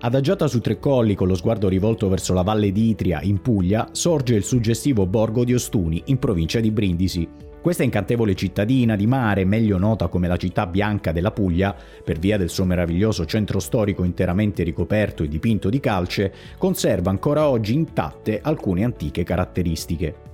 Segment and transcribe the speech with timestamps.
[0.00, 3.88] Adagiata su tre colli con lo sguardo rivolto verso la valle di Itria, in Puglia,
[3.90, 7.28] sorge il suggestivo borgo di Ostuni, in provincia di Brindisi.
[7.60, 12.36] Questa incantevole cittadina di mare, meglio nota come la città bianca della Puglia, per via
[12.36, 18.38] del suo meraviglioso centro storico interamente ricoperto e dipinto di calce, conserva ancora oggi intatte
[18.40, 20.27] alcune antiche caratteristiche.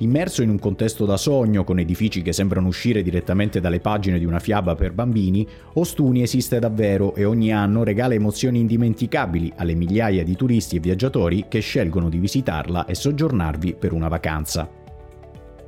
[0.00, 4.24] Immerso in un contesto da sogno, con edifici che sembrano uscire direttamente dalle pagine di
[4.24, 10.22] una fiaba per bambini, Ostuni esiste davvero e ogni anno regala emozioni indimenticabili alle migliaia
[10.22, 14.77] di turisti e viaggiatori che scelgono di visitarla e soggiornarvi per una vacanza.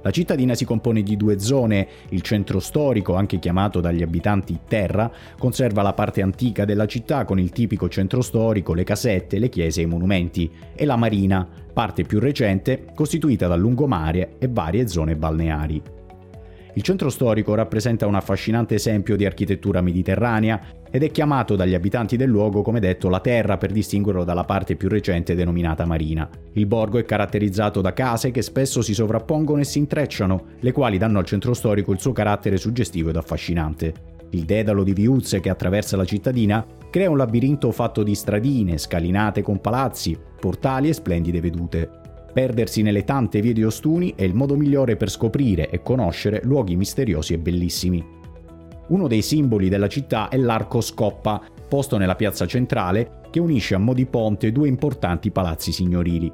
[0.03, 5.11] La cittadina si compone di due zone, il centro storico, anche chiamato dagli abitanti Terra,
[5.39, 9.81] conserva la parte antica della città con il tipico centro storico, le casette, le chiese
[9.81, 15.17] e i monumenti, e la marina, parte più recente, costituita dal lungomare e varie zone
[15.17, 15.83] balneari.
[16.75, 22.17] Il centro storico rappresenta un affascinante esempio di architettura mediterranea ed è chiamato dagli abitanti
[22.17, 26.29] del luogo come detto la terra per distinguerlo dalla parte più recente denominata marina.
[26.53, 30.99] Il borgo è caratterizzato da case che spesso si sovrappongono e si intrecciano, le quali
[30.99, 34.19] danno al centro storico il suo carattere suggestivo ed affascinante.
[34.31, 39.43] Il dedalo di viuzze che attraversa la cittadina crea un labirinto fatto di stradine, scalinate
[39.43, 41.91] con palazzi, portali e splendide vedute.
[42.33, 46.77] Perdersi nelle tante vie di Ostuni è il modo migliore per scoprire e conoscere luoghi
[46.77, 48.19] misteriosi e bellissimi.
[48.91, 53.79] Uno dei simboli della città è l'arco Scoppa, posto nella piazza centrale, che unisce a
[53.79, 56.29] mo' di ponte due importanti palazzi signorili.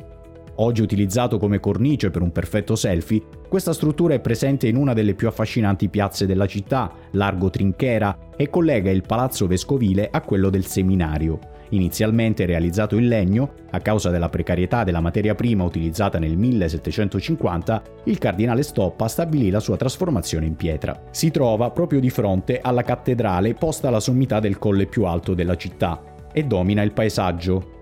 [0.59, 5.15] Oggi utilizzato come cornice per un perfetto selfie, questa struttura è presente in una delle
[5.15, 10.65] più affascinanti piazze della città, Largo Trinchera, e collega il palazzo vescovile a quello del
[10.65, 11.39] seminario.
[11.71, 18.19] Inizialmente realizzato in legno, a causa della precarietà della materia prima utilizzata nel 1750, il
[18.19, 21.03] cardinale Stoppa stabilì la sua trasformazione in pietra.
[21.11, 25.57] Si trova proprio di fronte alla cattedrale posta alla sommità del colle più alto della
[25.57, 26.01] città
[26.33, 27.76] e domina il paesaggio,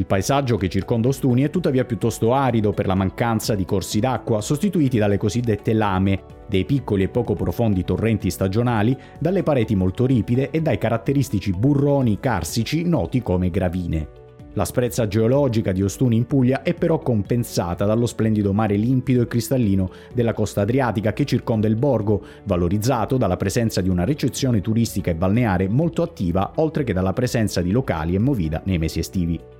[0.00, 4.40] il paesaggio che circonda Ostuni è tuttavia piuttosto arido per la mancanza di corsi d'acqua,
[4.40, 10.48] sostituiti dalle cosiddette lame, dei piccoli e poco profondi torrenti stagionali, dalle pareti molto ripide
[10.50, 14.08] e dai caratteristici burroni carsici noti come gravine.
[14.54, 19.26] La sprezza geologica di Ostuni in Puglia è però compensata dallo splendido mare limpido e
[19.26, 25.10] cristallino della costa adriatica che circonda il borgo, valorizzato dalla presenza di una ricezione turistica
[25.10, 29.59] e balneare molto attiva, oltre che dalla presenza di locali e movida nei mesi estivi.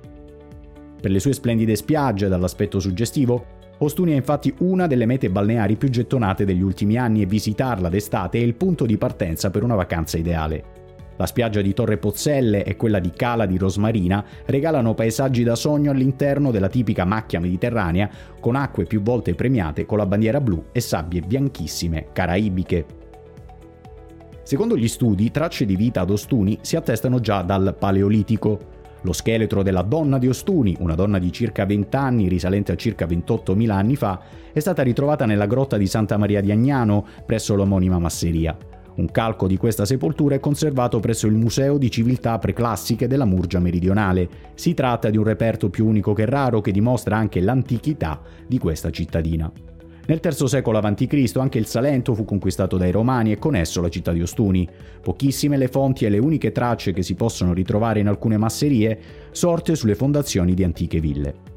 [1.01, 5.89] Per le sue splendide spiagge dall'aspetto suggestivo, Ostuni è infatti una delle mete balneari più
[5.89, 10.19] gettonate degli ultimi anni e visitarla d'estate è il punto di partenza per una vacanza
[10.19, 10.63] ideale.
[11.17, 15.89] La spiaggia di Torre Pozzelle e quella di Cala di Rosmarina regalano paesaggi da sogno
[15.89, 18.09] all'interno della tipica macchia mediterranea
[18.39, 22.85] con acque più volte premiate con la bandiera blu e sabbie bianchissime caraibiche.
[24.43, 28.59] Secondo gli studi, tracce di vita ad Ostuni si attestano già dal Paleolitico.
[29.03, 33.05] Lo scheletro della donna di Ostuni, una donna di circa 20 anni risalente a circa
[33.05, 34.19] 28.000 anni fa,
[34.53, 38.55] è stata ritrovata nella grotta di Santa Maria di Agnano presso l'omonima masseria.
[38.93, 43.59] Un calco di questa sepoltura è conservato presso il Museo di Civiltà Preclassiche della Murgia
[43.59, 44.29] Meridionale.
[44.53, 48.91] Si tratta di un reperto più unico che raro che dimostra anche l'antichità di questa
[48.91, 49.51] cittadina.
[50.07, 51.31] Nel III secolo a.C.
[51.35, 54.67] anche il Salento fu conquistato dai Romani e con esso la città di Ostuni.
[55.01, 58.99] Pochissime le fonti e le uniche tracce che si possono ritrovare in alcune masserie
[59.31, 61.49] sorte sulle fondazioni di antiche ville.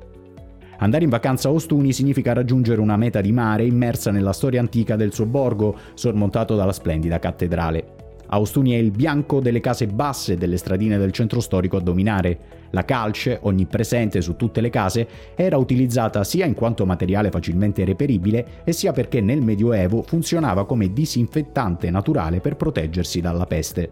[0.79, 4.97] Andare in vacanza a Ostuni significa raggiungere una meta di mare immersa nella storia antica
[4.97, 8.04] del suo borgo, sormontato dalla splendida cattedrale.
[8.29, 12.39] Austuni è il bianco delle case basse delle stradine del centro storico a dominare.
[12.71, 18.63] La calce, onnipresente su tutte le case, era utilizzata sia in quanto materiale facilmente reperibile
[18.65, 23.91] e sia perché nel Medioevo funzionava come disinfettante naturale per proteggersi dalla peste.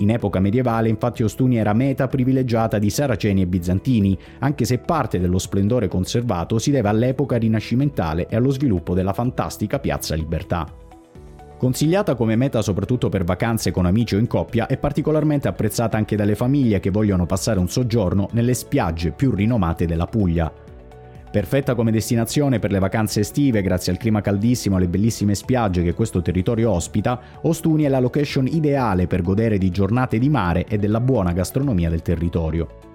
[0.00, 5.18] In epoca medievale infatti Ostuni era meta privilegiata di saraceni e bizantini, anche se parte
[5.18, 10.86] dello splendore conservato si deve all'epoca rinascimentale e allo sviluppo della fantastica Piazza Libertà.
[11.58, 16.14] Consigliata come meta soprattutto per vacanze con amici o in coppia, è particolarmente apprezzata anche
[16.14, 20.52] dalle famiglie che vogliono passare un soggiorno nelle spiagge più rinomate della Puglia.
[21.30, 25.82] Perfetta come destinazione per le vacanze estive grazie al clima caldissimo e alle bellissime spiagge
[25.82, 30.64] che questo territorio ospita, Ostuni è la location ideale per godere di giornate di mare
[30.64, 32.87] e della buona gastronomia del territorio.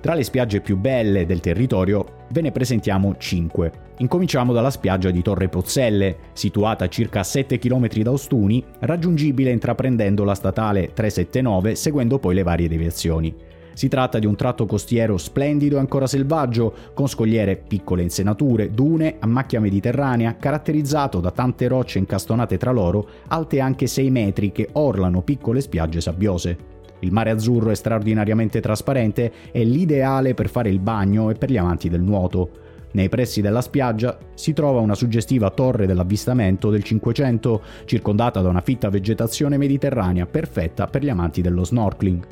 [0.00, 3.72] Tra le spiagge più belle del territorio ve ne presentiamo 5.
[3.98, 10.24] Incominciamo dalla spiaggia di Torre Pozzelle, situata a circa 7 km da Ostuni, raggiungibile intraprendendo
[10.24, 13.34] la statale 379 seguendo poi le varie deviazioni.
[13.74, 19.16] Si tratta di un tratto costiero splendido e ancora selvaggio, con scogliere, piccole insenature, dune
[19.18, 24.70] a macchia mediterranea, caratterizzato da tante rocce incastonate tra loro, alte anche 6 metri che
[24.72, 26.78] orlano piccole spiagge sabbiose.
[27.00, 31.56] Il mare azzurro è straordinariamente trasparente e l'ideale per fare il bagno e per gli
[31.56, 32.50] amanti del nuoto.
[32.92, 38.60] Nei pressi della spiaggia si trova una suggestiva torre dell'avvistamento del 500, circondata da una
[38.60, 42.26] fitta vegetazione mediterranea perfetta per gli amanti dello snorkeling.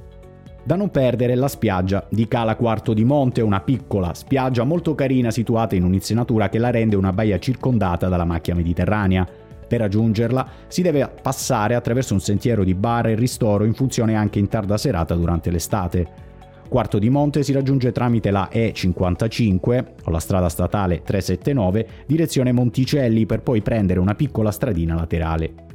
[0.65, 5.31] Da non perdere la spiaggia di Cala Quarto di Monte, una piccola spiaggia molto carina
[5.31, 9.27] situata in un'insenatura che la rende una baia circondata dalla macchia mediterranea.
[9.69, 14.39] Per raggiungerla si deve passare attraverso un sentiero di bar e ristoro in funzione anche
[14.39, 16.27] in tarda serata durante l'estate.
[16.69, 23.27] Quarto di Monte si raggiunge tramite la E55 o la strada statale 379 direzione Monticelli
[23.27, 25.67] per poi prendere una piccola stradina laterale.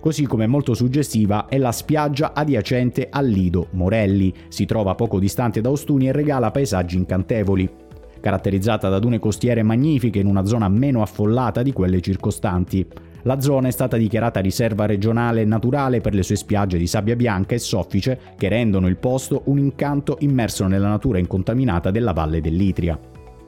[0.00, 5.60] Così come molto suggestiva è la spiaggia adiacente al Lido Morelli, si trova poco distante
[5.60, 7.70] da Ostuni e regala paesaggi incantevoli.
[8.18, 12.84] Caratterizzata da dune costiere magnifiche in una zona meno affollata di quelle circostanti.
[13.24, 17.54] La zona è stata dichiarata riserva regionale naturale per le sue spiagge di sabbia bianca
[17.54, 22.98] e soffice che rendono il posto un incanto immerso nella natura incontaminata della valle dell'Itria.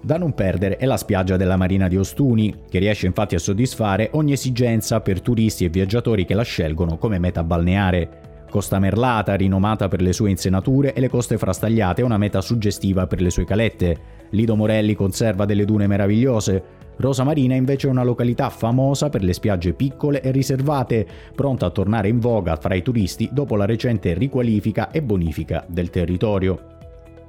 [0.01, 4.11] Da non perdere è la spiaggia della Marina di Ostuni, che riesce infatti a soddisfare
[4.13, 8.45] ogni esigenza per turisti e viaggiatori che la scelgono come meta balneare.
[8.51, 13.07] Costa Merlata, rinomata per le sue insenature, e le coste frastagliate è una meta suggestiva
[13.07, 13.97] per le sue calette.
[14.31, 16.63] Lido Morelli conserva delle dune meravigliose,
[16.97, 21.71] Rosa Marina invece è una località famosa per le spiagge piccole e riservate, pronta a
[21.71, 26.73] tornare in voga fra i turisti dopo la recente riqualifica e bonifica del territorio.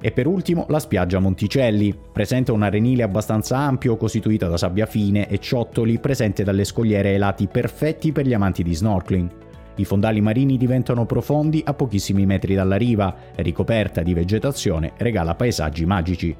[0.00, 5.28] E per ultimo la spiaggia Monticelli, presenta un arenile abbastanza ampio costituito da sabbia fine
[5.28, 9.30] e ciottoli presente dalle scogliere ai lati perfetti per gli amanti di snorkeling.
[9.76, 15.34] I fondali marini diventano profondi a pochissimi metri dalla riva e ricoperta di vegetazione regala
[15.34, 16.36] paesaggi magici.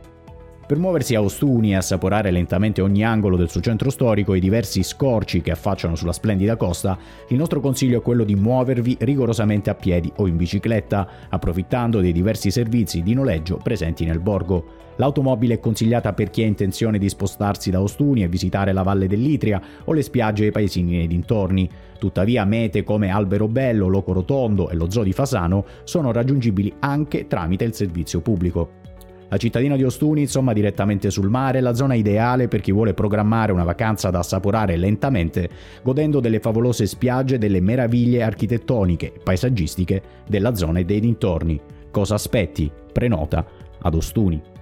[0.67, 4.41] Per muoversi a Ostuni e assaporare lentamente ogni angolo del suo centro storico e i
[4.41, 6.99] diversi scorci che affacciano sulla splendida costa,
[7.29, 12.11] il nostro consiglio è quello di muovervi rigorosamente a piedi o in bicicletta, approfittando dei
[12.11, 14.65] diversi servizi di noleggio presenti nel borgo.
[14.97, 19.07] L'automobile è consigliata per chi ha intenzione di spostarsi da Ostuni e visitare la valle
[19.07, 21.71] dell'Itria o le spiagge e i paesini nei dintorni.
[21.97, 27.63] Tuttavia mete come Alberobello, Loco Rotondo e lo Zoo di Fasano sono raggiungibili anche tramite
[27.63, 28.83] il servizio pubblico.
[29.29, 32.95] La cittadina di Ostuni, insomma, direttamente sul mare, è la zona ideale per chi vuole
[32.95, 35.49] programmare una vacanza da assaporare lentamente,
[35.83, 41.61] godendo delle favolose spiagge e delle meraviglie architettoniche e paesaggistiche della zona e dei dintorni.
[41.91, 42.71] Cosa aspetti?
[42.93, 43.45] Prenota
[43.81, 44.56] ad Ostuni.